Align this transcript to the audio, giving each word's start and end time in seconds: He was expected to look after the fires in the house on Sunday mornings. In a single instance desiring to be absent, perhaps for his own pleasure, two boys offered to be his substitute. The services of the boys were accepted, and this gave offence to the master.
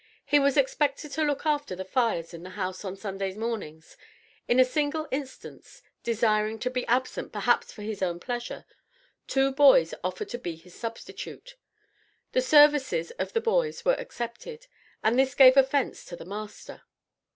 He 0.25 0.39
was 0.39 0.57
expected 0.57 1.11
to 1.11 1.23
look 1.23 1.45
after 1.45 1.75
the 1.75 1.85
fires 1.85 2.33
in 2.33 2.41
the 2.41 2.49
house 2.49 2.83
on 2.83 2.95
Sunday 2.95 3.35
mornings. 3.35 3.95
In 4.47 4.59
a 4.59 4.65
single 4.65 5.07
instance 5.11 5.83
desiring 6.01 6.57
to 6.57 6.71
be 6.71 6.87
absent, 6.87 7.31
perhaps 7.31 7.71
for 7.71 7.83
his 7.83 8.01
own 8.01 8.19
pleasure, 8.19 8.65
two 9.27 9.51
boys 9.51 9.93
offered 10.03 10.29
to 10.29 10.39
be 10.39 10.55
his 10.55 10.73
substitute. 10.73 11.55
The 12.31 12.41
services 12.41 13.11
of 13.19 13.33
the 13.33 13.41
boys 13.41 13.85
were 13.85 13.93
accepted, 13.93 14.65
and 15.03 15.19
this 15.19 15.35
gave 15.35 15.55
offence 15.55 16.03
to 16.05 16.15
the 16.15 16.25
master. 16.25 16.81